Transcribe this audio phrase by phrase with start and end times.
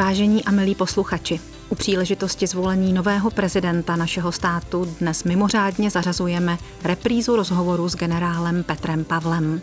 [0.00, 7.36] Vážení a milí posluchači, u příležitosti zvolení nového prezidenta našeho státu dnes mimořádně zařazujeme reprízu
[7.36, 9.60] rozhovoru s generálem Petrem Pavlem.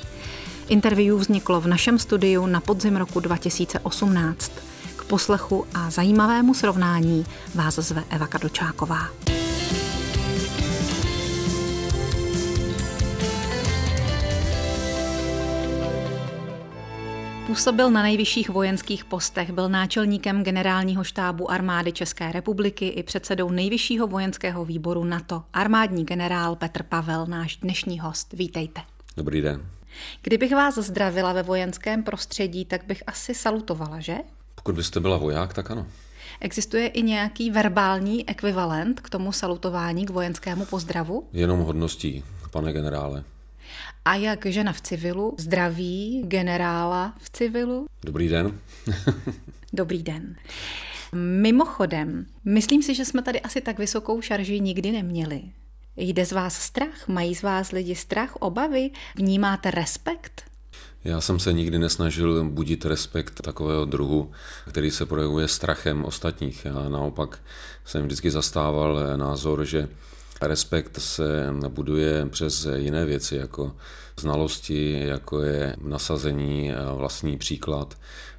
[0.67, 4.51] Interview vzniklo v našem studiu na podzim roku 2018.
[4.95, 7.25] K poslechu a zajímavému srovnání
[7.55, 9.07] vás zve Eva Kadočáková.
[17.47, 24.07] Působil na nejvyšších vojenských postech, byl náčelníkem generálního štábu armády České republiky i předsedou nejvyššího
[24.07, 25.43] vojenského výboru NATO.
[25.53, 28.33] Armádní generál Petr Pavel, náš dnešní host.
[28.33, 28.81] Vítejte.
[29.17, 29.65] Dobrý den.
[30.21, 34.17] Kdybych vás zdravila ve vojenském prostředí, tak bych asi salutovala, že?
[34.55, 35.87] Pokud byste byla voják, tak ano.
[36.41, 41.27] Existuje i nějaký verbální ekvivalent k tomu salutování, k vojenskému pozdravu?
[41.33, 43.23] Jenom hodností, pane generále.
[44.07, 47.87] A jak žena v civilu zdraví generála v civilu?
[48.03, 48.59] Dobrý den.
[49.73, 50.35] Dobrý den.
[51.15, 55.41] Mimochodem, myslím si, že jsme tady asi tak vysokou šarži nikdy neměli.
[55.97, 57.07] Jde z vás strach?
[57.07, 58.91] Mají z vás lidi strach, obavy?
[59.15, 60.43] Vnímáte respekt?
[61.03, 64.31] Já jsem se nikdy nesnažil budit respekt takového druhu,
[64.69, 66.65] který se projevuje strachem ostatních.
[66.65, 67.39] Já naopak
[67.85, 69.89] jsem vždycky zastával názor, že
[70.41, 73.75] respekt se buduje přes jiné věci, jako
[74.19, 77.97] znalosti, jako je nasazení, vlastní příklad,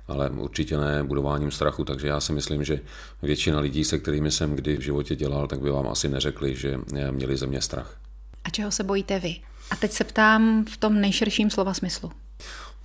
[0.09, 1.85] ale určitě ne budováním strachu.
[1.85, 2.81] Takže já si myslím, že
[3.23, 6.79] většina lidí, se kterými jsem kdy v životě dělal, tak by vám asi neřekli, že
[7.11, 7.97] měli ze mě strach.
[8.45, 9.37] A čeho se bojíte vy?
[9.71, 12.13] A teď se ptám v tom nejširším slova smyslu.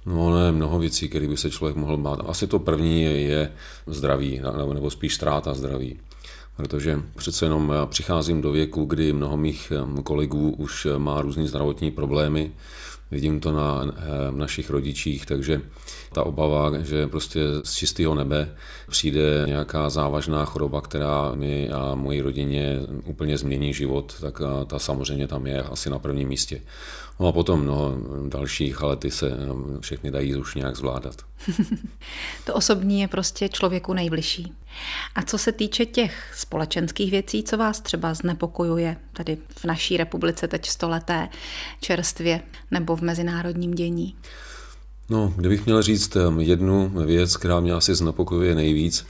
[0.06, 2.20] No ne, mnoho věcí, které by se člověk mohl bát.
[2.26, 3.52] Asi to první je
[3.88, 4.42] zdraví,
[4.74, 6.00] nebo spíš ztráta zdraví.
[6.58, 9.74] Protože přece jenom přicházím do věku, kdy mnoho mých
[10.04, 12.52] kolegů už má různé zdravotní problémy,
[13.14, 13.82] vidím to na
[14.32, 15.62] našich rodičích, takže
[16.14, 18.56] ta obava, že prostě z čistého nebe
[18.90, 25.28] přijde nějaká závažná choroba, která mi a mojí rodině úplně změní život, tak ta samozřejmě
[25.28, 26.62] tam je asi na prvním místě.
[27.20, 27.96] No a potom mnoho
[28.28, 29.32] dalších, ale ty se
[29.80, 31.16] všechny dají už nějak zvládat.
[32.46, 34.54] to osobní je prostě člověku nejbližší.
[35.16, 40.48] A co se týče těch společenských věcí, co vás třeba znepokojuje tady v naší republice
[40.48, 41.30] teď stoleté
[41.80, 42.42] čerstvě
[42.72, 44.16] nebo v mezinárodním dění?
[45.10, 49.06] No, kdybych měl říct jednu věc, která mě asi znepokojuje nejvíc,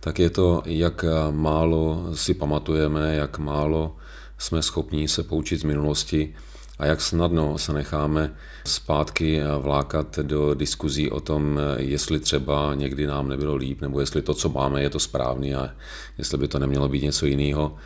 [0.00, 3.96] tak je to, jak málo si pamatujeme, jak málo
[4.38, 6.34] jsme schopni se poučit z minulosti
[6.78, 13.28] a jak snadno se necháme zpátky vlákat do diskuzí o tom, jestli třeba někdy nám
[13.28, 15.70] nebylo líp, nebo jestli to, co máme, je to správný a
[16.18, 17.76] jestli by to nemělo být něco jiného.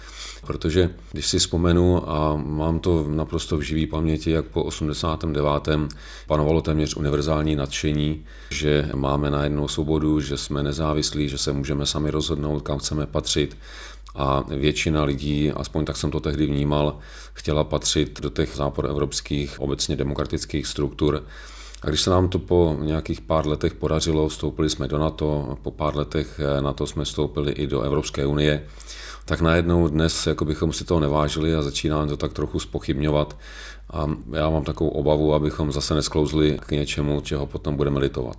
[0.46, 5.68] Protože když si vzpomenu a mám to naprosto v živý paměti, jak po 89.
[6.26, 12.10] panovalo téměř univerzální nadšení, že máme najednou svobodu, že jsme nezávislí, že se můžeme sami
[12.10, 13.56] rozhodnout, kam chceme patřit,
[14.14, 16.98] a většina lidí, aspoň tak jsem to tehdy vnímal,
[17.32, 21.24] chtěla patřit do těch západoevropských obecně demokratických struktur.
[21.82, 25.70] A když se nám to po nějakých pár letech podařilo, vstoupili jsme do NATO, po
[25.70, 28.66] pár letech na to jsme vstoupili i do Evropské unie,
[29.24, 33.36] tak najednou dnes jako bychom si toho nevážili a začínáme to tak trochu spochybňovat.
[33.90, 38.36] A já mám takovou obavu, abychom zase nesklouzli k něčemu, čeho potom budeme litovat.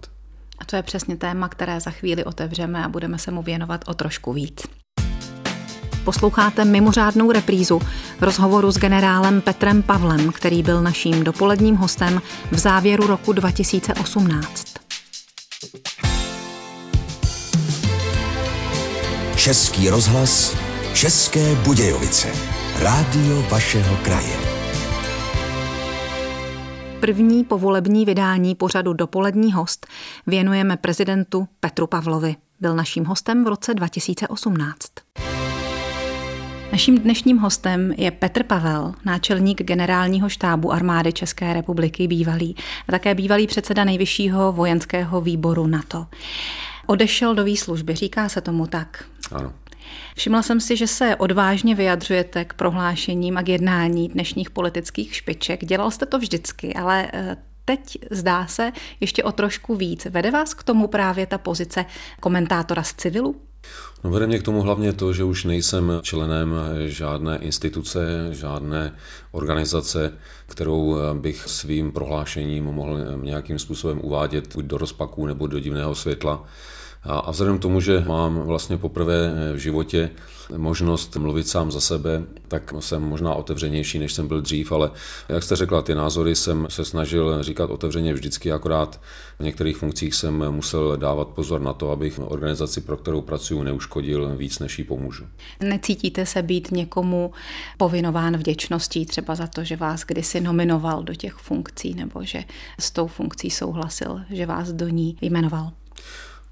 [0.60, 3.94] A to je přesně téma, které za chvíli otevřeme a budeme se mu věnovat o
[3.94, 4.81] trošku víc.
[6.04, 7.80] Posloucháte mimořádnou reprízu
[8.22, 14.68] rozhovoru s generálem Petrem Pavlem, který byl naším dopoledním hostem v závěru roku 2018.
[19.36, 20.58] Český rozhlas,
[20.94, 22.28] České Budějovice,
[22.80, 24.38] rádio vašeho kraje.
[27.00, 29.88] První povolební vydání pořadu Dopolední host
[30.28, 32.36] věnujeme prezidentu Petru Pavlovi.
[32.60, 34.78] Byl naším hostem v roce 2018.
[36.72, 42.56] Naším dnešním hostem je Petr Pavel, náčelník generálního štábu armády České republiky bývalý
[42.88, 46.08] a také bývalý předseda nejvyššího vojenského výboru NATO.
[46.88, 49.04] Odešel do výslužby, říká se tomu tak.
[49.32, 49.54] Ano.
[50.16, 55.66] Všimla jsem si, že se odvážně vyjadřujete k prohlášením a k jednání dnešních politických špiček.
[55.66, 60.06] Dělal jste to vždycky, ale eh, teď zdá se ještě o trošku víc.
[60.06, 61.86] Vede vás k tomu právě ta pozice
[62.20, 63.36] komentátora z civilu?
[64.04, 66.56] No vede mě k tomu hlavně to, že už nejsem členem
[66.86, 68.96] žádné instituce, žádné
[69.32, 70.14] organizace,
[70.48, 76.44] kterou bych svým prohlášením mohl nějakým způsobem uvádět buď do rozpaku nebo do divného světla.
[77.04, 80.10] A vzhledem k tomu, že mám vlastně poprvé v životě
[80.58, 84.92] možnost mluvit sám za sebe, tak jsem možná otevřenější, než jsem byl dřív, ale
[85.30, 89.02] jak jste řekla, ty názory jsem se snažil říkat otevřeně vždycky, akorát
[89.40, 94.36] v některých funkcích jsem musel dávat pozor na to, abych organizaci, pro kterou pracuji, neuškodil
[94.36, 95.24] víc, než jí pomůžu.
[95.60, 97.32] Necítíte se být někomu
[97.78, 102.44] povinován vděčností třeba za to, že vás kdysi nominoval do těch funkcí nebo že
[102.80, 105.72] s tou funkcí souhlasil, že vás do ní jmenoval?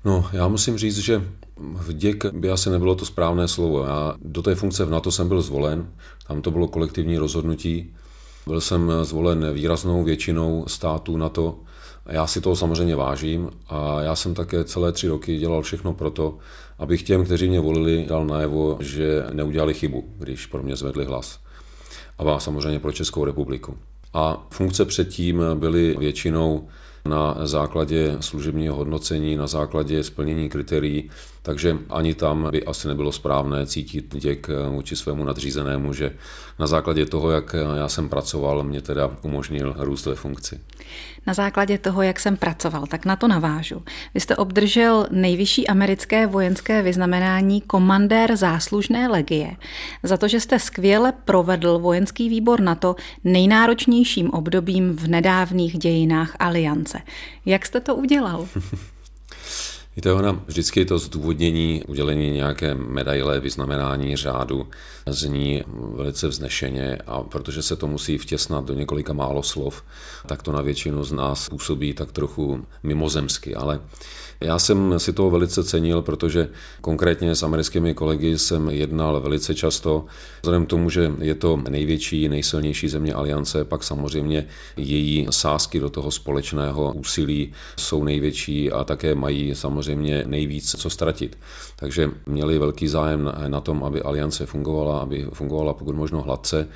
[0.06, 1.24] No, já musím říct, že
[1.60, 3.84] vděk by asi nebylo to správné slovo.
[3.84, 5.90] Já do té funkce v NATO jsem byl zvolen,
[6.28, 7.94] tam to bylo kolektivní rozhodnutí.
[8.48, 11.60] Byl jsem zvolen výraznou většinou států NATO.
[12.06, 16.12] Já si toho samozřejmě vážím a já jsem také celé tři roky dělal všechno pro
[16.12, 16.38] to,
[16.80, 21.40] abych těm, kteří mě volili, dal najevo, že neudělali chybu, když pro mě zvedli hlas.
[22.18, 23.78] A samozřejmě pro Českou republiku.
[24.14, 26.68] A funkce předtím byly většinou
[27.10, 31.10] na základě služebního hodnocení, na základě splnění kritérií,
[31.42, 36.12] takže ani tam by asi nebylo správné cítit děk vůči svému nadřízenému, že
[36.60, 40.60] na základě toho, jak já jsem pracoval, mě teda umožnil růst ve funkci.
[41.28, 43.84] Na základě toho, jak jsem pracoval, tak na to navážu.
[44.14, 49.56] Vy jste obdržel nejvyšší americké vojenské vyznamenání komandér záslužné legie
[50.04, 57.02] za to, že jste skvěle provedl vojenský výbor NATO nejnáročnějším obdobím v nedávných dějinách aliance.
[57.46, 58.48] Jak jste to udělal?
[59.96, 64.68] Víte, ona vždycky to zdůvodnění, udělení nějaké medaile, vyznamenání řádu
[65.08, 65.64] zní
[65.96, 69.84] velice vznešeně a protože se to musí vtěsnat do několika málo slov,
[70.26, 73.80] tak to na většinu z nás působí tak trochu mimozemsky, ale
[74.42, 76.50] já jsem si toho velice cenil, protože
[76.82, 80.06] konkrétně s americkými kolegy jsem jednal velice často.
[80.42, 84.48] Vzhledem k tomu, že je to největší, nejsilnější země aliance, pak samozřejmě
[84.78, 91.38] její sázky do toho společného úsilí jsou největší a také mají samozřejmě nejvíc co ztratit.
[91.76, 96.68] Takže měli velký zájem na tom, aby aliance fungovala, aby fungovala pokud možno hladce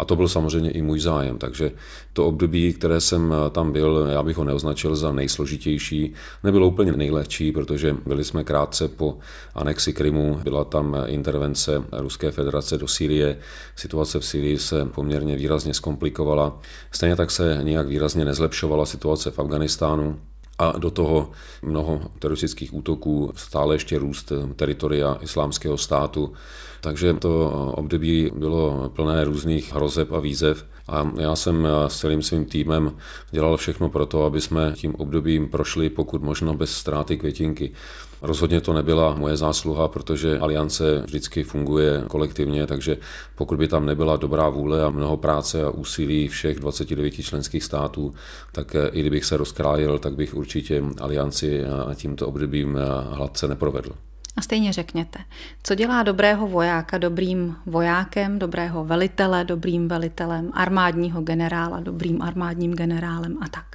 [0.00, 1.72] a to byl samozřejmě i můj zájem, takže
[2.12, 6.14] to období, které jsem tam byl, já bych ho neoznačil za nejsložitější,
[6.44, 9.18] nebylo úplně nejlehčí, protože byli jsme krátce po
[9.54, 13.38] anexi Krymu, byla tam intervence Ruské federace do Sýrie,
[13.76, 16.58] situace v Sýrii se poměrně výrazně zkomplikovala,
[16.90, 20.18] stejně tak se nijak výrazně nezlepšovala situace v Afganistánu,
[20.60, 21.30] a do toho
[21.62, 26.32] mnoho teroristických útoků, stále ještě růst teritoria islámského státu.
[26.80, 32.44] Takže to období bylo plné různých hrozeb a výzev a já jsem s celým svým
[32.44, 32.96] týmem
[33.30, 37.72] dělal všechno pro to, aby jsme tím obdobím prošli pokud možno bez ztráty květinky.
[38.22, 42.96] Rozhodně to nebyla moje zásluha, protože aliance vždycky funguje kolektivně, takže
[43.34, 48.14] pokud by tam nebyla dobrá vůle a mnoho práce a úsilí všech 29 členských států,
[48.52, 51.62] tak i kdybych se rozkrájel, tak bych určitě alianci
[51.94, 52.78] tímto obdobím
[53.10, 53.92] hladce neprovedl.
[54.36, 55.18] A stejně řekněte,
[55.62, 63.38] co dělá dobrého vojáka dobrým vojákem, dobrého velitele, dobrým velitelem, armádního generála, dobrým armádním generálem
[63.42, 63.66] a tak?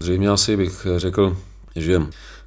[0.00, 1.36] Zřejmě asi bych řekl,
[1.76, 2.02] že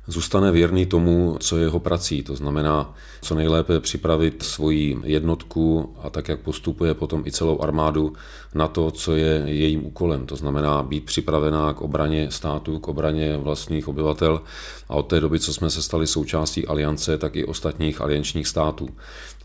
[0.08, 2.24] zůstane věrný tomu, co je jeho prací.
[2.24, 8.14] To znamená, co nejlépe připravit svoji jednotku a tak, jak postupuje potom i celou armádu
[8.54, 10.26] na to, co je jejím úkolem.
[10.26, 14.42] To znamená být připravená k obraně státu, k obraně vlastních obyvatel
[14.90, 18.90] a od té doby, co jsme se stali součástí aliance, tak i ostatních aliančních států.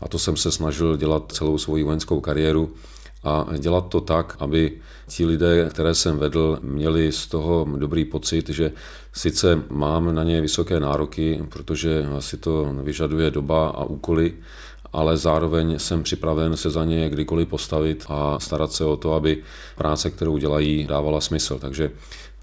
[0.01, 2.73] A to jsem se snažil dělat celou svoji vojenskou kariéru
[3.27, 4.71] a dělat to tak, aby
[5.07, 8.71] ti lidé, které jsem vedl, měli z toho dobrý pocit, že
[9.13, 14.33] sice mám na ně vysoké nároky, protože si to vyžaduje doba a úkoly,
[14.93, 19.43] ale zároveň jsem připraven se za ně kdykoliv postavit a starat se o to, aby
[19.75, 21.59] práce, kterou dělají, dávala smysl.
[21.59, 21.91] Takže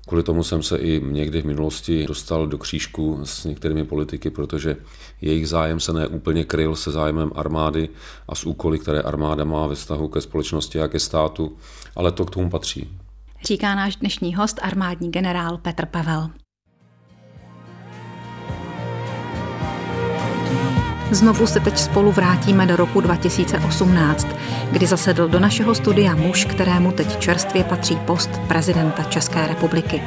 [0.07, 4.77] Kvůli tomu jsem se i někdy v minulosti dostal do křížku s některými politiky, protože
[5.21, 7.89] jejich zájem se neúplně kryl se zájmem armády
[8.29, 11.57] a s úkoly, které armáda má ve vztahu ke společnosti a ke státu,
[11.97, 12.89] ale to k tomu patří.
[13.45, 16.31] Říká náš dnešní host, armádní generál Petr Pavel.
[21.11, 24.27] Znovu se teď spolu vrátíme do roku 2018,
[24.71, 30.03] kdy zasedl do našeho studia muž, kterému teď čerstvě patří post prezidenta České republiky.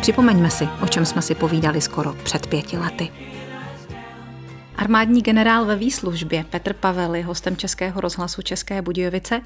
[0.00, 3.08] Připomeňme si, o čem jsme si povídali skoro před pěti lety.
[4.82, 9.40] Armádní generál ve výslužbě Petr Pavel je hostem Českého rozhlasu České Budějovice.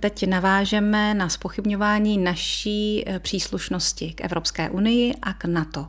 [0.00, 5.86] Teď navážeme na spochybňování naší eh, příslušnosti k Evropské unii a k NATO.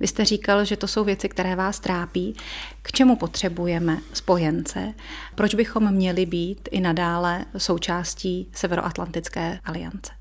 [0.00, 2.34] Vy jste říkal, že to jsou věci, které vás trápí.
[2.82, 4.94] K čemu potřebujeme spojence?
[5.34, 10.12] Proč bychom měli být i nadále součástí Severoatlantické aliance?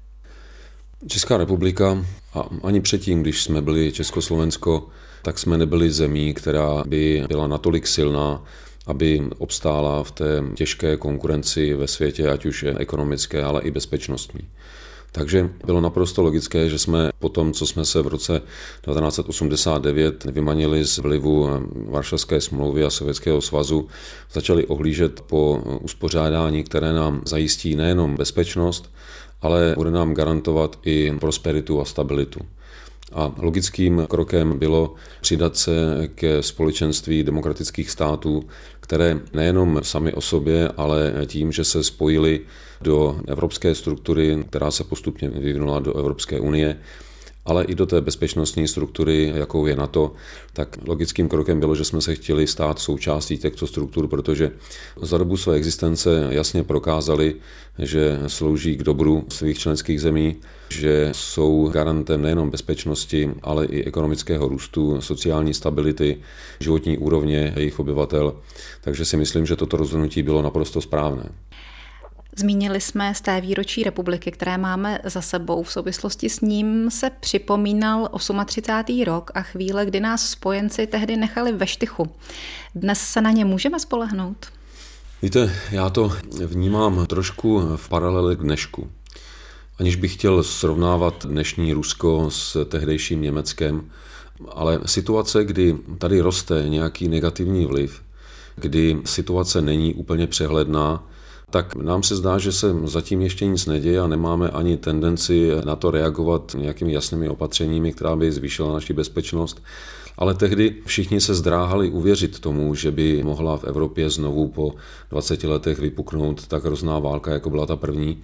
[1.07, 4.89] Česká republika a ani předtím, když jsme byli Československo,
[5.27, 8.43] tak jsme nebyli zemí, která by byla natolik silná,
[8.86, 14.39] aby obstála v té těžké konkurenci ve světě, ať už je ekonomické, ale i bezpečnostní.
[15.12, 20.86] Takže bylo naprosto logické, že jsme po tom, co jsme se v roce 1989 vymanili
[20.86, 21.50] z vlivu
[21.89, 23.88] Varšavské smlouvy a Sovětského svazu,
[24.34, 28.93] začali ohlížet po uspořádání, které nám zajistí nejenom bezpečnost,
[29.41, 32.39] ale bude nám garantovat i prosperitu a stabilitu.
[33.17, 35.71] A logickým krokem bylo přidat se
[36.15, 38.43] ke společenství demokratických států,
[38.79, 42.41] které nejenom sami o sobě, ale tím, že se spojili
[42.81, 46.77] do evropské struktury, která se postupně vyvinula do Evropské unie,
[47.47, 50.13] ale i do té bezpečnostní struktury, jakou je NATO,
[50.53, 54.51] tak logickým krokem bylo, že jsme se chtěli stát součástí těchto struktur, protože
[55.01, 57.35] za dobu své existence jasně prokázali,
[57.79, 60.35] že slouží k dobru svých členských zemí,
[60.69, 66.17] že jsou garantem nejenom bezpečnosti, ale i ekonomického růstu, sociální stability,
[66.59, 68.35] životní úrovně jejich obyvatel.
[68.81, 71.29] Takže si myslím, že toto rozhodnutí bylo naprosto správné.
[72.39, 75.63] Zmínili jsme z té výročí republiky, které máme za sebou.
[75.63, 78.10] V souvislosti s ním se připomínal
[78.46, 79.03] 38.
[79.03, 82.10] rok a chvíle, kdy nás spojenci tehdy nechali ve štychu.
[82.75, 84.46] Dnes se na ně můžeme spolehnout?
[85.22, 86.12] Víte, já to
[86.46, 88.91] vnímám trošku v paralele k dnešku.
[89.79, 93.91] Aniž bych chtěl srovnávat dnešní Rusko s tehdejším Německem,
[94.50, 98.01] ale situace, kdy tady roste nějaký negativní vliv,
[98.56, 101.03] kdy situace není úplně přehledná,
[101.49, 105.75] tak nám se zdá, že se zatím ještě nic neděje a nemáme ani tendenci na
[105.75, 109.63] to reagovat nějakými jasnými opatřeními, která by zvýšila naši bezpečnost.
[110.17, 114.73] Ale tehdy všichni se zdráhali uvěřit tomu, že by mohla v Evropě znovu po
[115.09, 118.21] 20 letech vypuknout tak hrozná válka, jako byla ta první.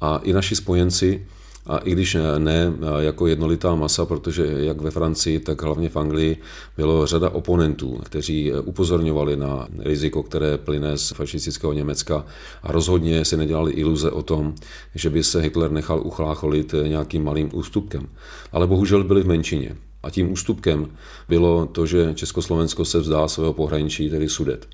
[0.00, 1.26] A i naši spojenci
[1.66, 6.36] a i když ne jako jednolitá masa, protože jak ve Francii, tak hlavně v Anglii
[6.76, 12.24] bylo řada oponentů, kteří upozorňovali na riziko, které plyne z fašistického Německa
[12.62, 14.54] a rozhodně si nedělali iluze o tom,
[14.94, 18.08] že by se Hitler nechal uchlácholit nějakým malým ústupkem.
[18.52, 19.76] Ale bohužel byli v menšině.
[20.02, 20.88] A tím ústupkem
[21.28, 24.68] bylo to, že Československo se vzdá svého pohraničí, tedy Sudet.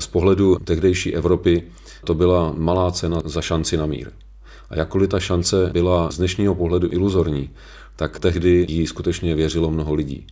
[0.00, 1.62] Z pohledu tehdejší Evropy
[2.04, 4.10] to byla malá cena za šanci na mír.
[4.70, 7.50] A jakkoliv ta šance byla z dnešního pohledu iluzorní,
[7.96, 10.26] tak tehdy jí skutečně věřilo mnoho lidí.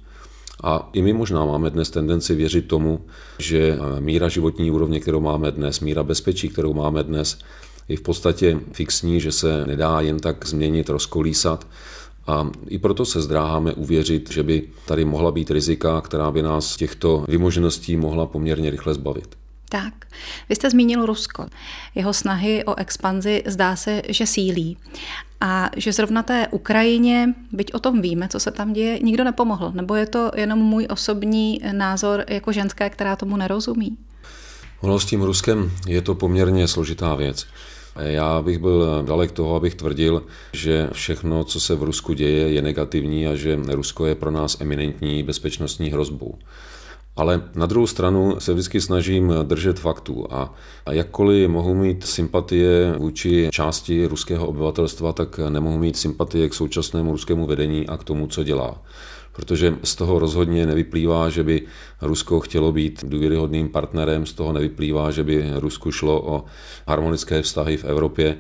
[0.63, 3.01] A i my možná máme dnes tendenci věřit tomu,
[3.39, 7.39] že míra životní úrovně, kterou máme dnes, míra bezpečí, kterou máme dnes,
[7.89, 11.67] je v podstatě fixní, že se nedá jen tak změnit, rozkolísat.
[12.27, 16.77] A i proto se zdráháme uvěřit, že by tady mohla být rizika, která by nás
[16.77, 19.44] těchto vymožeností mohla poměrně rychle zbavit.
[19.75, 19.95] Tak,
[20.49, 21.47] vy jste zmínil Rusko.
[21.95, 24.77] Jeho snahy o expanzi zdá se, že sílí.
[25.41, 29.73] A že zrovna té Ukrajině, byť o tom víme, co se tam děje, nikdo nepomohl.
[29.75, 33.97] Nebo je to jenom můj osobní názor jako ženské, která tomu nerozumí?
[34.81, 37.47] Ono s tím Ruskem je to poměrně složitá věc.
[37.97, 42.63] Já bych byl dalek toho, abych tvrdil, že všechno, co se v Rusku děje, je
[42.63, 46.39] negativní a že Rusko je pro nás eminentní bezpečnostní hrozbou.
[47.17, 50.55] Ale na druhou stranu se vždycky snažím držet faktů a,
[50.87, 57.13] a jakkoliv mohu mít sympatie vůči části ruského obyvatelstva, tak nemohu mít sympatie k současnému
[57.13, 58.83] ruskému vedení a k tomu, co dělá.
[59.33, 61.63] Protože z toho rozhodně nevyplývá, že by
[62.03, 66.45] Rusko chtělo být důvěryhodným partnerem, z toho nevyplývá, že by Rusku šlo o
[66.89, 68.37] harmonické vztahy v Evropě.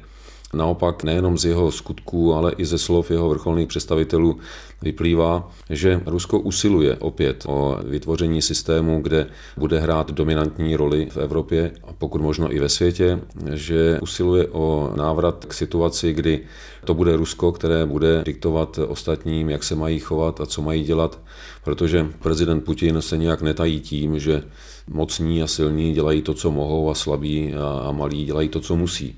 [0.55, 4.39] Naopak nejenom z jeho skutků, ale i ze slov jeho vrcholných představitelů
[4.83, 11.73] vyplývá, že Rusko usiluje opět o vytvoření systému, kde bude hrát dominantní roli v Evropě
[11.89, 13.21] a pokud možno i ve světě,
[13.53, 16.41] že usiluje o návrat k situaci, kdy
[16.85, 21.19] to bude Rusko, které bude diktovat ostatním, jak se mají chovat a co mají dělat,
[21.65, 24.43] protože prezident Putin se nějak netají tím, že
[24.89, 27.55] mocní a silní dělají to, co mohou a slabí
[27.87, 29.17] a malí dělají to, co musí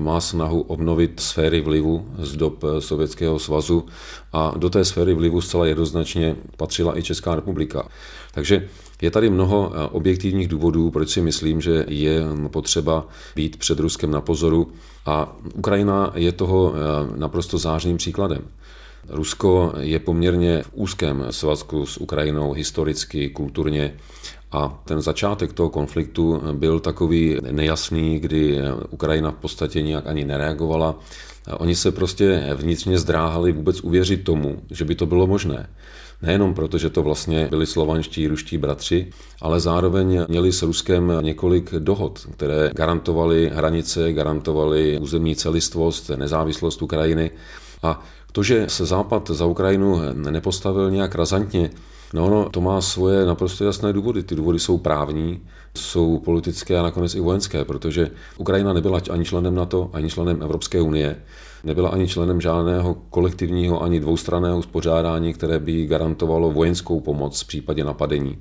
[0.00, 3.86] má snahu obnovit sféry vlivu z dob Sovětského svazu
[4.32, 7.88] a do té sféry vlivu zcela jednoznačně patřila i Česká republika.
[8.34, 8.68] Takže
[9.02, 13.06] je tady mnoho objektivních důvodů, proč si myslím, že je potřeba
[13.36, 14.72] být před Ruskem na pozoru
[15.06, 16.74] a Ukrajina je toho
[17.16, 18.42] naprosto zářným příkladem.
[19.08, 23.94] Rusko je poměrně v úzkém svazku s Ukrajinou historicky, kulturně
[24.52, 28.58] a ten začátek toho konfliktu byl takový nejasný, kdy
[28.90, 30.98] Ukrajina v podstatě nějak ani nereagovala.
[31.58, 35.70] Oni se prostě vnitřně zdráhali vůbec uvěřit tomu, že by to bylo možné.
[36.22, 41.74] Nejenom proto, že to vlastně byli slovanští ruští bratři, ale zároveň měli s Ruskem několik
[41.74, 47.30] dohod, které garantovaly hranice, garantovaly územní celistvost, nezávislost Ukrajiny.
[47.82, 51.70] A To, že se Západ za Ukrajinu nepostavil nějak razantně,
[52.12, 54.22] no, no to má svoje naprosto jasné důvody.
[54.22, 55.40] Ty důvody jsou právní,
[55.74, 60.80] jsou politické a nakonec i vojenské, protože Ukrajina nebyla ani členem NATO, ani členem Evropské
[60.80, 61.16] unie,
[61.64, 67.84] nebyla ani členem žádného kolektivního ani dvoustranného uspořádání, které by garantovalo vojenskou pomoc v případě
[67.84, 68.38] napadení.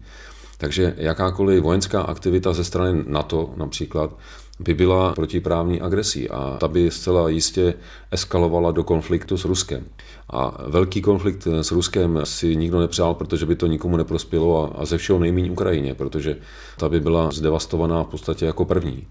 [0.57, 4.17] Takže jakákoliv vojenská aktivita ze strany NATO například
[4.61, 7.73] by byla protiprávní agresí a ta by zcela jistě
[8.11, 9.83] eskalovala do konfliktu s Ruskem.
[10.29, 14.97] A velký konflikt s Ruskem si nikdo nepřál, protože by to nikomu neprospělo a, ze
[14.97, 16.37] všeho nejméně Ukrajině, protože
[16.77, 19.07] ta by byla zdevastovaná v podstatě jako první.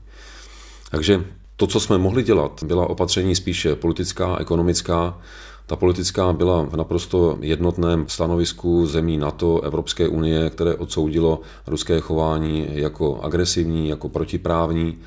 [0.90, 1.24] Takže
[1.56, 5.18] to, co jsme mohli dělat, byla opatření spíše politická, ekonomická.
[5.66, 12.66] Ta politická byla v naprosto jednotném stanovisku zemí NATO, Evropské unie, které odsoudilo ruské chování
[12.70, 14.98] jako agresivní, jako protiprávní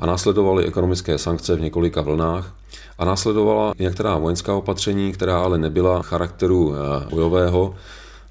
[0.00, 2.54] a následovaly ekonomické sankce v několika vlnách
[2.98, 7.74] a následovala některá vojenská opatření, která ale nebyla charakteru eh, bojového,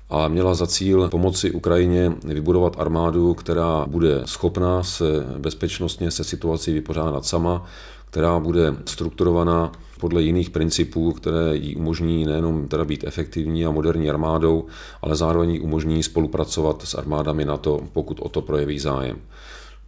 [0.10, 5.06] a měla za cíl pomoci Ukrajině vybudovat armádu, která bude schopná se
[5.38, 7.66] bezpečnostně se situací vypořádat sama,
[8.10, 14.10] která bude strukturovaná podle jiných principů, které jí umožní nejenom teda být efektivní a moderní
[14.10, 14.66] armádou,
[15.02, 19.18] ale zároveň jí umožní spolupracovat s armádami NATO, pokud o to projeví zájem.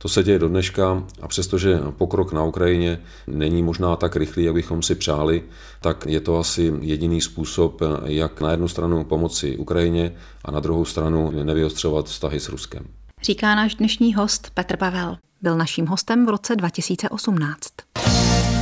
[0.02, 4.54] To se děje do dneška a přestože pokrok na Ukrajině není možná tak rychlý, jak
[4.54, 5.44] bychom si přáli,
[5.82, 10.12] tak je to asi jediný způsob, jak na jednu stranu pomoci Ukrajině
[10.46, 12.84] a na druhou stranu nevyostřovat vztahy s Ruskem.
[13.24, 15.18] Říká náš dnešní host Petr Pavel.
[15.42, 17.60] Byl naším hostem v roce 2018.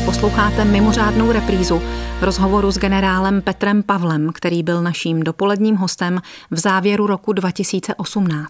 [0.06, 1.82] Posloucháte mimořádnou reprízu
[2.22, 8.50] rozhovoru s generálem Petrem Pavlem, který byl naším dopoledním hostem v závěru roku 2018.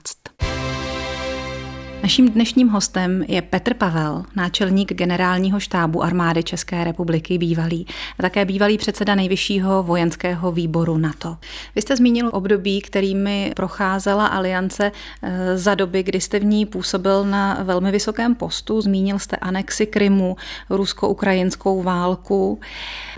[2.03, 7.85] Naším dnešním hostem je Petr Pavel, náčelník generálního štábu armády České republiky bývalý
[8.19, 11.37] a také bývalý předseda nejvyššího vojenského výboru NATO.
[11.75, 14.91] Vy jste zmínil období, kterými procházela aliance
[15.21, 18.81] eh, za doby, kdy jste v ní působil na velmi vysokém postu.
[18.81, 20.35] Zmínil jste anexi Krymu,
[20.69, 22.59] rusko-ukrajinskou válku.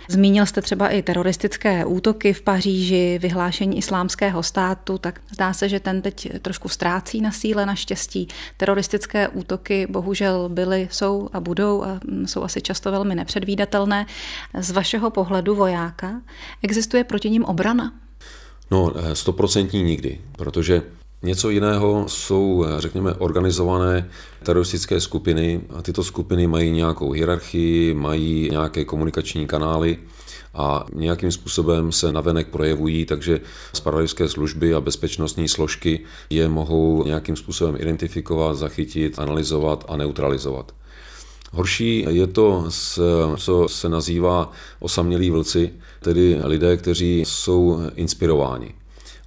[0.10, 5.80] Zmínil jste třeba i teroristické útoky v Paříži, vyhlášení islámského státu, tak zdá se, že
[5.80, 8.28] ten teď trošku ztrácí na síle naštěstí.
[8.58, 14.06] Teroristické útoky bohužel byly, jsou a budou a jsou asi často velmi nepředvídatelné.
[14.60, 16.22] Z vašeho pohledu vojáka
[16.64, 17.94] existuje proti ním obrana?
[18.72, 20.82] No, stoprocentní nikdy, protože
[21.24, 24.10] Něco jiného jsou, řekněme, organizované
[24.44, 29.98] teroristické skupiny a tyto skupiny mají nějakou hierarchii, mají nějaké komunikační kanály
[30.54, 33.40] a nějakým způsobem se navenek projevují, takže
[33.74, 40.72] spravodajské služby a bezpečnostní složky je mohou nějakým způsobem identifikovat, zachytit, analyzovat a neutralizovat.
[41.52, 42.66] Horší je to,
[43.38, 48.74] co se nazývá osamělí vlci, tedy lidé, kteří jsou inspirováni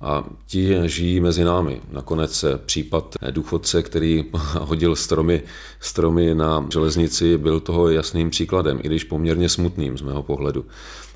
[0.04, 1.80] a ti žijí mezi námi.
[1.92, 4.24] Nakonec případ důchodce, který
[4.60, 5.42] hodil stromy,
[5.80, 10.64] stromy na železnici, byl toho jasným příkladem, i když poměrně smutným z mého pohledu.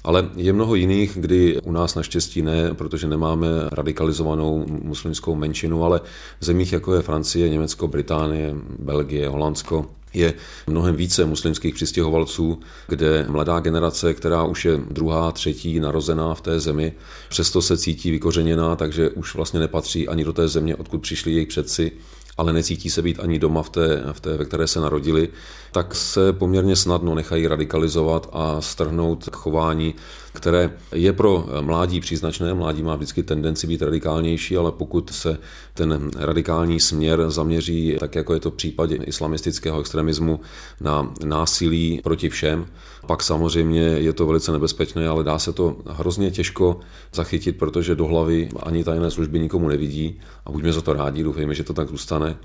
[0.05, 6.01] Ale je mnoho jiných, kdy u nás naštěstí ne, protože nemáme radikalizovanou muslimskou menšinu, ale
[6.41, 10.35] v zemích jako je Francie, Německo, Británie, Belgie, Holandsko, je
[10.67, 16.61] mnohem více muslimských přistěhovalců, kde mladá generace, která už je druhá, třetí narozená v té
[16.61, 16.93] zemi,
[17.29, 21.49] přesto se cítí vykořeněná, takže už vlastně nepatří ani do té země, odkud přišli jejich
[21.49, 21.93] předci,
[22.39, 25.29] ale necítí se být ani doma v té, v té, ve které se narodili,
[25.73, 29.95] tak se poměrně snadno nechají radikalizovat a strhnout k chování,
[30.33, 32.55] které je pro mládí příznačné.
[32.55, 35.39] Mládí má vždycky tendenci být radikálnější, ale pokud se
[35.75, 40.41] ten radikální směr zaměří, tak jako je to v případě islamistického extremismu,
[40.81, 42.67] na násilí proti všem,
[43.09, 46.81] pak samozřejmě je to velice nebezpečné, ale dá se to hrozně těžko
[47.13, 51.55] zachytit, protože do hlavy ani tajné služby nikomu nevidí a buďme za to rádi, doufejme,
[51.55, 52.37] že to tak zůstane.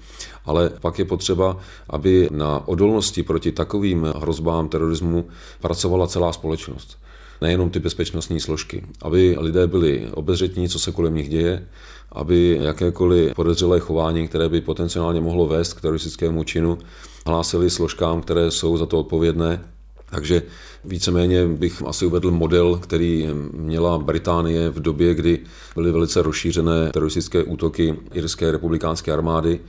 [0.45, 1.57] Ale pak je potřeba,
[1.89, 5.27] aby na odolnosti proti takovým hrozbám terorismu
[5.61, 6.97] pracovala celá společnost
[7.41, 8.83] nejenom ty bezpečnostní složky.
[9.01, 11.67] Aby lidé byli obezřetní, co se kolem nich děje,
[12.11, 16.77] aby jakékoliv podezřelé chování, které by potenciálně mohlo vést k teroristickému činu,
[17.25, 19.73] hlásili složkám, které jsou za to odpovědné.
[20.13, 20.41] Takže
[20.85, 25.39] víceméně bych asi uvedl model, který měla Británie v době, kdy
[25.75, 29.59] byly velice rozšířené teroristické útoky irské republikánské armády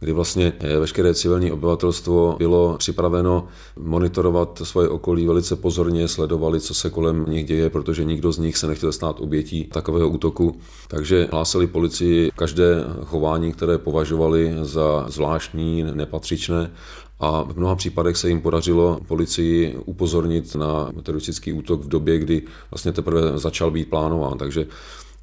[0.00, 3.46] kdy vlastně veškeré civilní obyvatelstvo bylo připraveno
[3.78, 8.56] monitorovat svoje okolí velice pozorně, sledovali, co se kolem nich děje, protože nikdo z nich
[8.56, 10.56] se nechtěl stát obětí takového útoku.
[10.88, 16.70] Takže hlásili policii každé chování, které považovali za zvláštní, nepatřičné
[17.20, 22.42] a v mnoha případech se jim podařilo policii upozornit na teroristický útok v době, kdy
[22.70, 24.38] vlastně teprve začal být plánován.
[24.38, 24.66] Takže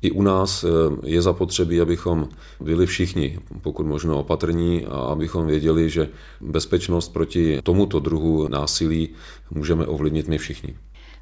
[0.03, 0.67] i u nás eh,
[1.03, 6.09] je zapotřebí, abychom byli všichni, pokud možno opatrní, a abychom věděli, že
[6.41, 9.09] bezpečnost proti tomuto druhu násilí
[9.51, 10.75] můžeme ovlivnit my všichni.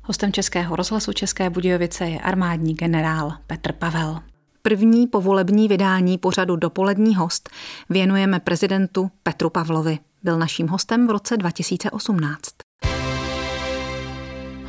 [0.04, 4.20] Hostem Českého rozhlasu České Budějovice je armádní generál Petr Pavel.
[4.62, 7.50] První povolební vydání pořadu Dopolední host
[7.90, 10.00] věnujeme prezidentu Petru Pavlovi.
[10.24, 12.71] Byl naším hostem v roce 2018.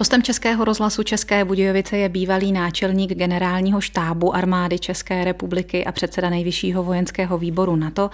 [0.03, 6.31] Hostem Českého rozhlasu České Budějovice je bývalý náčelník generálního štábu armády České republiky a předseda
[6.31, 8.11] nejvyššího vojenského výboru NATO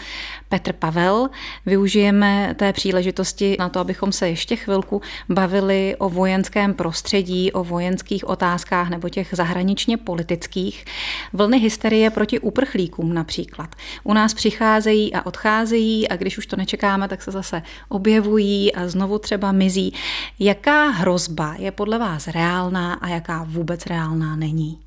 [0.49, 1.29] Petr Pavel.
[1.67, 8.29] Využijeme té příležitosti na to, abychom se ještě chvilku bavili o vojenském prostředí, o vojenských
[8.29, 10.85] otázkách nebo těch zahraničně politických.
[11.33, 13.75] Vlny hysterie proti uprchlíkům například.
[14.05, 18.89] U nás přicházejí a odcházejí a když už to nečekáme, tak se zase objevují a
[18.89, 19.93] znovu třeba mizí.
[20.39, 24.79] Jaká hrozba je podle vás reálná a jaká vůbec reálná není?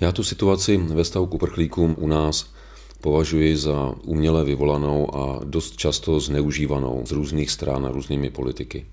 [0.00, 2.50] Já tu situaci ve stavu k uprchlíkům u nás
[3.00, 8.86] považuji za uměle vyvolanou a dost často zneužívanou z různých stran a různými politiky.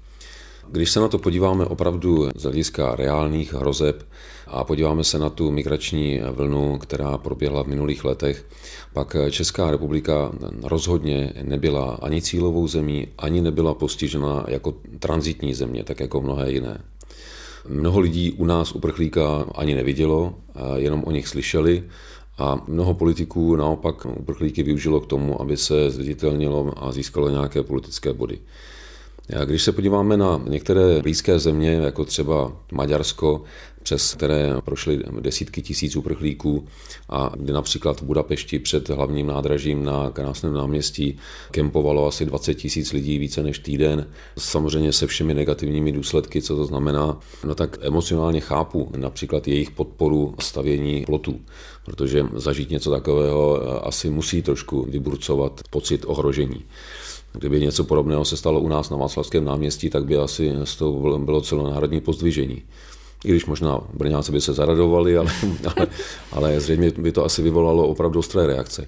[0.71, 4.03] Když se na to podíváme opravdu z hlediska reálných hrozeb
[4.47, 8.45] a podíváme se na tu migrační vlnu, která proběhla v minulých letech,
[8.93, 10.31] pak Česká republika
[10.63, 16.83] rozhodně nebyla ani cílovou zemí, ani nebyla postižena jako transitní země, tak jako mnohé jiné.
[17.69, 20.33] Mnoho lidí u nás uprchlíka ani nevidělo,
[20.75, 21.83] jenom o nich slyšeli
[22.37, 28.13] a mnoho politiků naopak uprchlíky využilo k tomu, aby se zviditelnilo a získalo nějaké politické
[28.13, 28.39] body.
[29.45, 33.43] Když se podíváme na některé blízké země, jako třeba Maďarsko,
[33.83, 36.67] přes které prošly desítky tisíc uprchlíků
[37.09, 41.17] a kdy například v Budapešti před hlavním nádražím na krásném náměstí
[41.51, 46.65] kempovalo asi 20 tisíc lidí více než týden, samozřejmě se všemi negativními důsledky, co to
[46.65, 51.39] znamená, no tak emocionálně chápu například jejich podporu stavění plotů,
[51.85, 56.65] protože zažít něco takového asi musí trošku vyburcovat pocit ohrožení.
[57.39, 61.19] Kdyby něco podobného se stalo u nás na Václavském náměstí, tak by asi z toho
[61.19, 62.63] bylo celonárodní pozdvižení.
[63.25, 65.31] I když možná Brňáci by se zaradovali, ale,
[65.75, 65.87] ale,
[66.31, 68.87] ale zřejmě by to asi vyvolalo opravdu ostré reakce.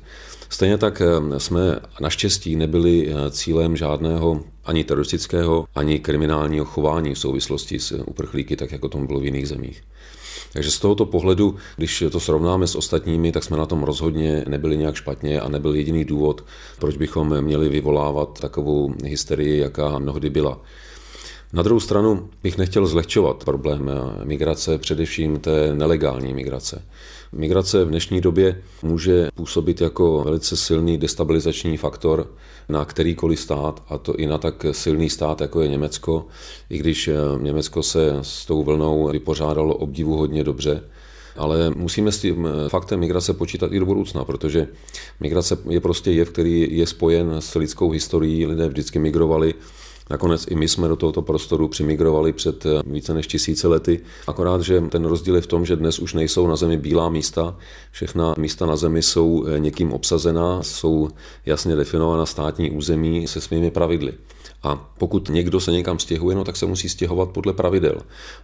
[0.49, 7.19] Stejně tak eh, jsme naštěstí nebyli eh, cílem žádného ani teroristického, ani kriminálního chování v
[7.19, 9.83] souvislosti s uprchlíky, tak jako tomu bylo v jiných zemích.
[10.53, 14.77] Takže z tohoto pohledu, když to srovnáme s ostatními, tak jsme na tom rozhodně nebyli
[14.77, 16.43] nějak špatně a nebyl jediný důvod,
[16.79, 20.59] proč bychom měli vyvolávat takovou hysterii, jaká mnohdy byla.
[21.53, 23.91] Na druhou stranu bych nechtěl zlehčovat problém
[24.23, 26.81] migrace, především té nelegální migrace.
[27.31, 32.27] Migrace v dnešní době může působit jako velice silný destabilizační faktor
[32.69, 36.25] na kterýkoliv stát, a to i na tak silný stát, jako je Německo,
[36.69, 37.09] i když
[37.41, 40.83] Německo se s tou vlnou vypořádalo obdivu hodně dobře.
[41.37, 44.67] Ale musíme s tím faktem migrace počítat i do budoucna, protože
[45.19, 48.45] migrace je prostě jev, který je spojen s lidskou historií.
[48.45, 49.53] Lidé vždycky migrovali
[50.09, 53.99] Nakonec i my jsme do tohoto prostoru přimigrovali před eh, více než tisíce lety.
[54.27, 57.57] Akorát, že ten rozdíl je v tom, že dnes už nejsou na zemi bílá místa.
[57.91, 61.09] Všechna místa na zemi jsou eh, někým obsazená, jsou
[61.45, 64.13] jasně definovaná státní území se svými pravidly.
[64.63, 67.95] A pokud někdo se někam stěhuje, no, tak se musí stěhovat podle pravidel.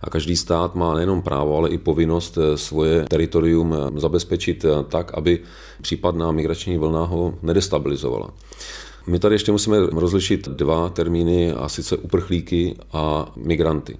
[0.02, 5.40] A každý stát má nejenom právo, ale i povinnost eh, svoje teritorium zabezpečit tak, aby
[5.82, 8.30] případná migrační vlna ho nedestabilizovala.
[9.08, 13.98] My tady ještě musíme rozlišit dva termíny, a sice uprchlíky a migranty.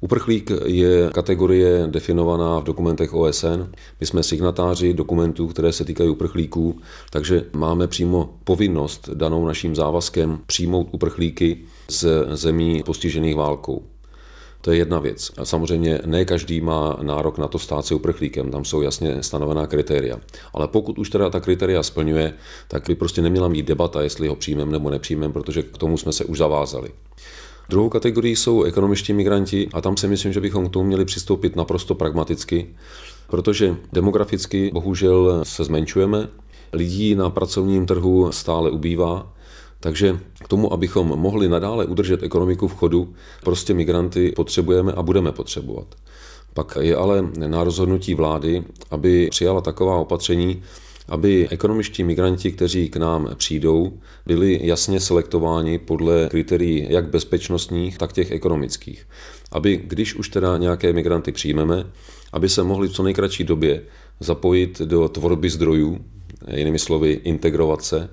[0.00, 3.72] Uprchlík je kategorie definovaná v dokumentech OSN.
[4.00, 10.38] My jsme signatáři dokumentů, které se týkají uprchlíků, takže máme přímo povinnost danou naším závazkem
[10.46, 13.82] přijmout uprchlíky z zemí postižených válkou.
[14.64, 15.30] To je jedna věc.
[15.36, 19.66] A samozřejmě ne každý má nárok na to stát se uprchlíkem, tam jsou jasně stanovená
[19.66, 20.16] kritéria.
[20.54, 22.34] Ale pokud už teda ta kritéria splňuje,
[22.68, 26.12] tak by prostě neměla mít debata, jestli ho přijmeme nebo nepřijmeme, protože k tomu jsme
[26.12, 26.90] se už zavázali.
[27.68, 31.56] Druhou kategorii jsou ekonomičtí migranti a tam si myslím, že bychom k tomu měli přistoupit
[31.56, 32.74] naprosto pragmaticky,
[33.26, 36.28] protože demograficky bohužel se zmenšujeme,
[36.72, 39.32] lidí na pracovním trhu stále ubývá
[39.84, 45.32] takže k tomu, abychom mohli nadále udržet ekonomiku v chodu, prostě migranty potřebujeme a budeme
[45.32, 45.94] potřebovat.
[46.54, 50.62] Pak je ale na rozhodnutí vlády, aby přijala taková opatření,
[51.08, 53.92] aby ekonomičtí migranti, kteří k nám přijdou,
[54.26, 59.06] byli jasně selektováni podle kritérií jak bezpečnostních, tak těch ekonomických.
[59.52, 61.86] Aby, když už teda nějaké migranty přijmeme,
[62.32, 63.82] aby se mohli v co nejkratší době
[64.20, 65.98] zapojit do tvorby zdrojů,
[66.54, 68.08] jinými slovy integrovat se,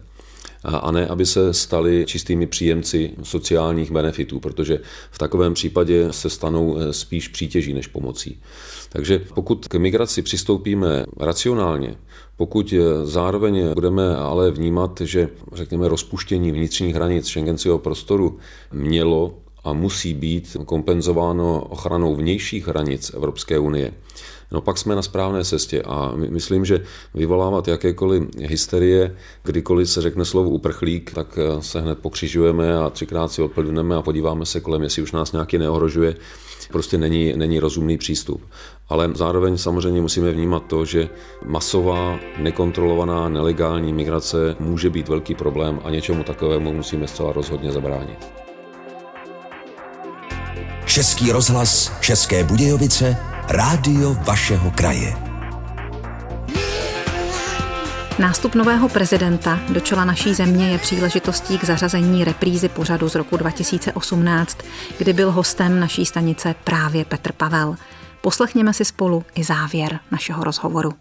[0.64, 4.80] a ne, aby se stali čistými příjemci sociálních benefitů, protože
[5.12, 8.42] v takovém případě se stanou eh, spíš přítěží než pomocí.
[8.90, 11.96] Takže pokud k migraci přistoupíme racionálně,
[12.38, 18.38] pokud eh, zároveň budeme ale vnímat, že řekněme rozpuštění vnitřních hranic šengenského prostoru
[18.72, 23.94] mělo a musí být kompenzováno ochranou vnějších hranic Evropské unie,
[24.52, 26.84] no pak jsme na správné cestě a myslím, že
[27.14, 33.32] vyvolávat jakékoliv hysterie, kdykoliv se řekne slovo uprchlík, tak eh, se hned pokřižujeme a třikrát
[33.32, 36.16] si odplivneme a podíváme se kolem, jestli už nás nějaký neohrožuje,
[36.72, 38.42] prostě není, není rozumný přístup.
[38.90, 41.10] Ale zároveň samozřejmě musíme vnímat to, že
[41.46, 48.32] masová, nekontrolovaná, nelegální migrace může být velký problém a něčemu takovému musíme zcela rozhodně zabránit.
[50.86, 55.16] Český rozhlas České Budějovice Rádio vašeho kraje.
[58.20, 63.38] Nástup nového prezidenta do čela naší země je příležitostí k zařazení reprízy pořadu z roku
[63.38, 64.58] 2018,
[64.98, 67.76] kdy byl hostem naší stanice právě Petr Pavel.
[68.22, 70.94] Poslechněme si spolu i závěr našeho rozhovoru.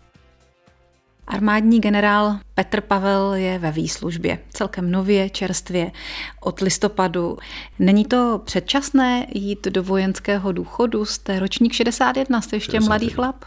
[1.31, 5.93] Armádní generál Petr Pavel je ve výslužbě, celkem nově, čerstvě,
[6.41, 7.39] od listopadu.
[7.79, 11.05] Není to předčasné jít do vojenského důchodu?
[11.05, 12.89] Jste ročník 61, jste ještě 61.
[12.89, 13.45] mladý chlap?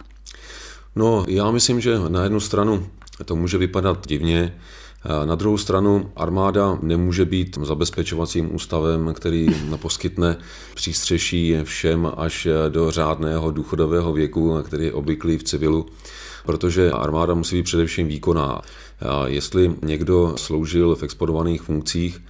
[0.96, 2.88] No, já myslím, že na jednu stranu
[3.26, 4.54] to může vypadat divně,
[5.26, 9.48] na druhou stranu armáda nemůže být zabezpečovacím ústavem, který
[9.82, 10.38] poskytne
[10.76, 15.86] přístřeší všem až do řádného důchodového věku, který je obvyklý v civilu
[16.46, 18.62] protože armáda musí být především výkonná.
[19.02, 22.22] A jestli někdo sloužil v exponovaných funkcích,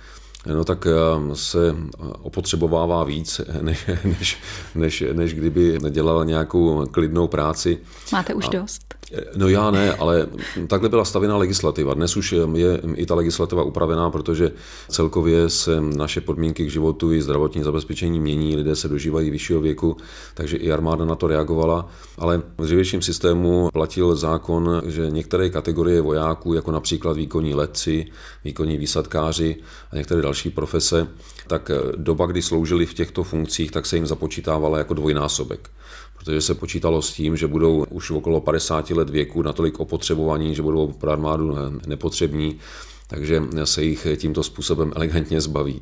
[0.47, 1.76] no tak eh, se
[2.21, 4.38] opotřebovává víc, než, než,
[4.76, 7.78] než, než kdyby dělal nějakou klidnou práci.
[8.12, 8.95] Máte už a, dost?
[9.35, 10.27] No já ne, ale
[10.67, 11.93] takhle byla stavěná legislativa.
[11.93, 14.51] Dnes už je i ta legislativa upravená, protože
[14.89, 19.97] celkově se naše podmínky k životu i zdravotní zabezpečení mění, lidé se dožívají vyššího věku,
[20.33, 21.87] takže i armáda na to reagovala.
[22.17, 28.05] Ale v dřívějším systému platil zákon, že některé kategorie vojáků, jako například výkonní letci,
[28.43, 29.55] výkonní výsadkáři
[29.91, 31.07] a některé další profese,
[31.47, 35.69] tak doba, kdy sloužili v těchto funkcích, tak se jim započítávala jako dvojnásobek
[36.23, 40.62] protože se počítalo s tím, že budou už okolo 50 let věku natolik opotřebovaní, že
[40.62, 41.55] budou pro armádu
[41.88, 42.59] nepotřební,
[43.07, 45.81] takže se jich tímto způsobem elegantně zbaví.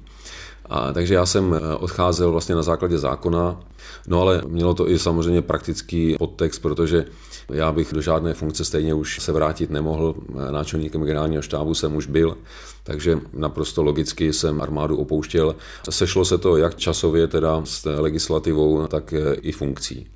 [0.65, 3.60] A, takže já jsem odcházel vlastně na základě zákona,
[4.08, 7.06] no ale mělo to i samozřejmě praktický podtext, protože
[7.49, 10.15] já bych do žádné funkce stejně už se vrátit nemohl.
[10.51, 12.38] Náčelníkem generálního štábu jsem už byl,
[12.84, 15.56] takže naprosto logicky jsem armádu opouštěl.
[15.89, 20.08] Sešlo se to jak časově teda s legislativou, tak i funkcí.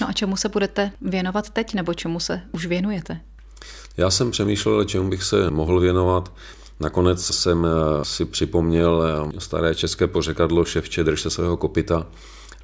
[0.00, 3.20] No a čemu se budete věnovat teď, nebo čemu se už věnujete?
[3.96, 6.32] Já jsem přemýšlel, čemu bych se mohl věnovat.
[6.80, 9.02] Nakonec jsem eh, si připomněl
[9.34, 12.06] eh, staré české pořekadlo ševče drž se svého kopita,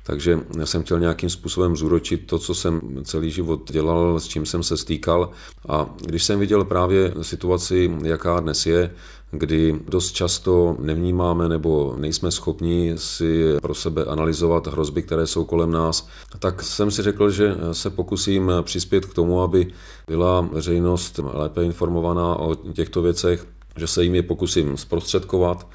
[0.06, 4.62] takže jsem chtěl nějakým způsobem zúročit to, co jsem celý život dělal, s čím jsem
[4.62, 5.30] se stýkal.
[5.68, 8.90] A když jsem viděl právě situaci, jaká dnes je,
[9.30, 15.70] kdy dost často nevnímáme nebo nejsme schopni si pro sebe analyzovat hrozby, které jsou kolem
[15.70, 19.72] nás, tak jsem si řekl, že se pokusím přispět k tomu, aby
[20.06, 25.66] byla veřejnost lépe informovaná o těchto věcech, že se jim je pokusím zprostředkovat,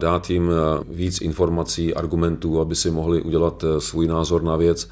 [0.00, 0.50] dát jim
[0.88, 4.88] víc informací, argumentů, aby si mohli udělat svůj názor na věc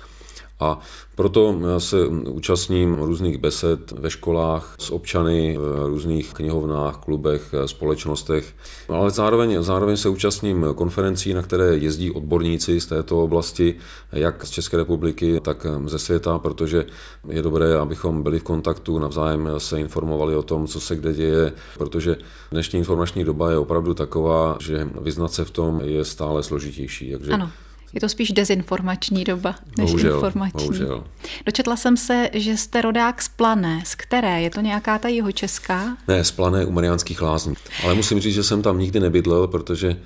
[0.61, 0.79] a
[1.15, 8.55] proto se účastním různých besed ve školách s občany, v různých knihovnách, klubech, společnostech,
[8.89, 13.75] ale zároveň, zároveň se účastním konferencí, na které jezdí odborníci z této oblasti,
[14.13, 16.85] jak z České republiky, tak ze světa, protože
[17.29, 21.53] je dobré, abychom byli v kontaktu, navzájem se informovali o tom, co se kde děje,
[21.79, 22.17] protože
[22.51, 27.13] dnešní informační doba je opravdu taková, že vyznat se v tom je stále složitější.
[27.13, 27.51] Takže ano.
[27.93, 30.61] Je to spíš dezinformační doba než bohužel, informační.
[30.61, 31.05] Bohužel.
[31.47, 33.83] Dočetla jsem se, že jste rodák z Plané.
[33.87, 34.43] Z které?
[34.43, 35.97] Je to nějaká ta jeho česká?
[36.09, 37.55] Ne, z Plané u Mariánských lázní.
[37.85, 39.97] Ale musím říct, že jsem tam nikdy nebydlel, protože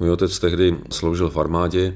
[0.00, 1.94] můj otec tehdy sloužil v armádě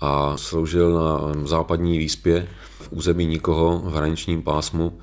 [0.00, 2.48] a sloužil na západní výspě
[2.80, 4.98] v území nikoho v hraničním pásmu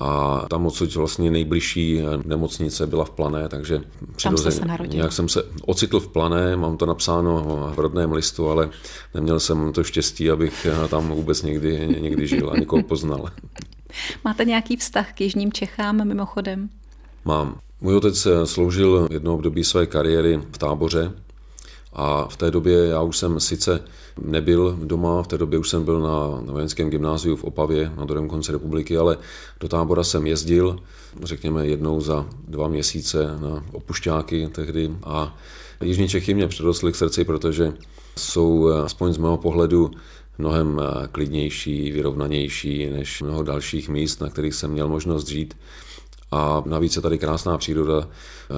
[0.00, 3.80] a tam odsud vlastně nejbližší nemocnice byla v Plané, takže
[4.16, 7.42] přirozeně nějak jsem se ocitl v Plané, mám to napsáno
[7.74, 8.70] v rodném listu, ale
[9.14, 13.28] neměl jsem to štěstí, abych tam vůbec někdy, někdy žil a někoho poznal.
[14.24, 16.68] Máte nějaký vztah k Jižním Čechám mimochodem?
[17.24, 17.58] Mám.
[17.80, 21.12] Můj otec sloužil jedno období své kariéry v táboře
[21.98, 23.84] a v té době já už jsem sice
[24.22, 28.28] nebyl doma, v té době už jsem byl na, vojenském gymnáziu v Opavě na druhém
[28.28, 29.18] konci republiky, ale
[29.60, 30.78] do tábora jsem jezdil,
[31.22, 35.36] řekněme jednou za dva měsíce na opušťáky tehdy a
[35.82, 37.72] Jižní Čechy mě předostly k srdci, protože
[38.16, 39.90] jsou aspoň z mého pohledu
[40.38, 40.82] mnohem
[41.12, 45.56] klidnější, vyrovnanější než mnoho dalších míst, na kterých jsem měl možnost žít.
[46.30, 48.08] A navíc je tady krásná příroda.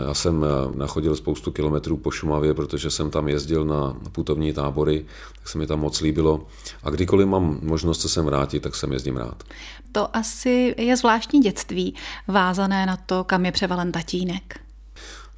[0.07, 5.07] Já jsem nachodil spoustu kilometrů po Šumavě, protože jsem tam jezdil na putovní tábory,
[5.39, 6.47] tak se mi tam moc líbilo.
[6.83, 9.45] A kdykoliv mám možnost se sem vrátit, tak sem jezdím rád.
[9.93, 11.95] To asi je zvláštní dětství,
[12.29, 14.61] vázané na to, kam je převalen tatínek.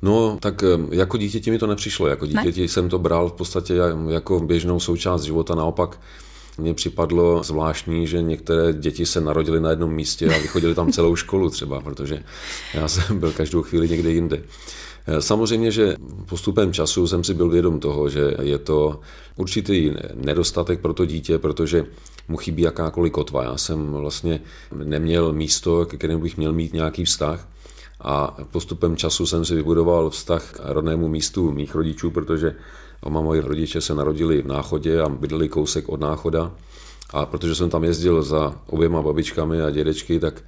[0.03, 2.07] No, tak jako dítěti mi to nepřišlo.
[2.07, 2.69] Jako dítěti ne?
[2.69, 3.75] jsem to bral v podstatě
[4.09, 5.55] jako běžnou součást života.
[5.55, 6.01] Naopak
[6.59, 11.17] mně připadlo zvláštní, že některé děti se narodily na jednom místě a vychodili tam celou
[11.17, 12.23] školu třeba, protože
[12.75, 14.43] já jsem byl každou chvíli někde jinde.
[15.19, 15.97] Samozřejmě, že
[16.29, 19.01] postupem času jsem si byl vědom toho, že je to
[19.37, 21.87] určitý nedostatek pro to dítě, protože
[22.29, 23.45] mu chybí jakákoliv kotva.
[23.45, 24.41] Já jsem vlastně
[24.85, 27.49] neměl místo, ke kterému bych měl mít nějaký vztah.
[28.01, 32.55] A postupem času jsem si vybudoval vztah k rodnému místu mých rodičů, protože
[33.03, 36.53] Oma moji rodiče se narodili v Náchodě a bydleli kousek od Náchoda.
[37.13, 40.43] A protože jsem tam jezdil za oběma babičkami a dědečky, tak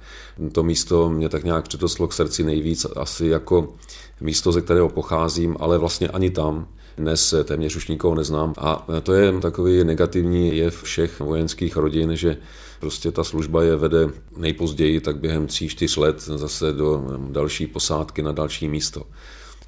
[0.51, 3.73] to místo mě tak nějak přitoslo k srdci nejvíc, asi jako
[4.21, 6.67] místo, ze kterého pocházím, ale vlastně ani tam.
[6.97, 8.53] Dnes téměř už nikoho neznám.
[8.57, 12.37] A to je takový negativní jev všech vojenských rodin, že
[12.79, 18.21] prostě ta služba je vede nejpozději tak během tří, čtyř let zase do další posádky
[18.21, 19.03] na další místo.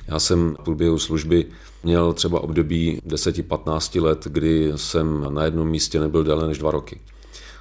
[0.08, 1.46] Já jsem v průběhu služby
[1.86, 7.00] měl třeba období 10-15 let, kdy jsem na jednom místě nebyl déle než dva roky.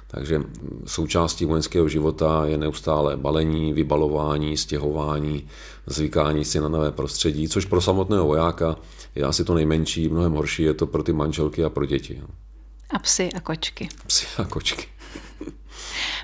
[0.07, 0.41] Takže
[0.85, 5.47] součástí vojenského života je neustále balení, vybalování, stěhování,
[5.85, 8.75] zvykání si na nové prostředí, což pro samotného vojáka
[9.15, 12.21] je asi to nejmenší, mnohem horší je to pro ty manželky a pro děti.
[12.89, 13.89] A psy a kočky.
[14.07, 14.87] Psy a kočky.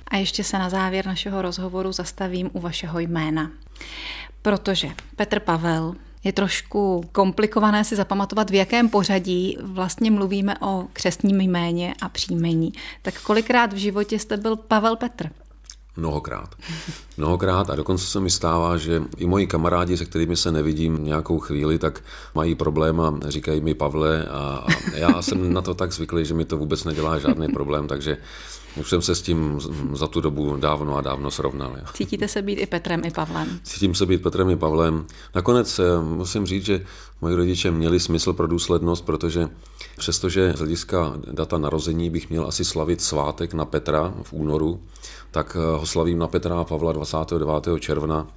[0.08, 3.52] A ještě se na závěr našeho rozhovoru zastavím u vašeho jména.
[4.42, 11.42] Protože Petr Pavel je trošku komplikované si zapamatovat, v jakém pořadí vlastně mluvíme o křestním
[11.42, 12.74] jméně a příjmení.
[13.02, 15.30] Tak kolikrát v životě jste byl Pavel Petr?
[15.98, 16.56] Mnohokrát.
[17.18, 21.40] Mnohokrát a dokonce se mi stává, že i moji kamarádi, se kterými se nevidím nějakou
[21.40, 22.04] chvíli, tak
[22.36, 26.46] mají problém a říkají mi Pavle a, já jsem na to tak zvyklý, že mi
[26.46, 28.18] to vůbec nedělá žádný problém, takže
[28.76, 29.60] už jsem se s tím
[29.94, 31.76] za tu dobu dávno a dávno srovnal.
[31.94, 33.60] Cítíte se být i Petrem, i Pavlem?
[33.64, 35.06] Cítím se být Petrem i Pavlem.
[35.36, 36.86] Nakonec eh, musím říct, že
[37.22, 39.50] moji rodiče měli smysl pro důslednost, protože
[39.98, 44.82] přestože z hlediska data narození bych měl asi slavit svátek na Petra v únoru,
[45.32, 47.54] tak eh, ho slavím na Petra a Pavla 29.
[47.80, 48.28] června,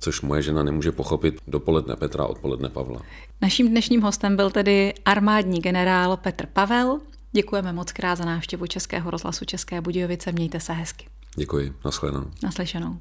[0.00, 3.00] což moje žena nemůže pochopit dopoledne Petra, odpoledne Pavla.
[3.42, 7.00] Naším dnešním hostem byl tedy armádní generál Petr Pavel.
[7.36, 10.32] Děkujeme moc krát za návštěvu Českého rozhlasu České Budějovice.
[10.32, 11.06] Mějte se hezky.
[11.36, 11.74] Děkuji.
[11.84, 12.30] Naschledanou.
[12.42, 12.98] Naslyšenou.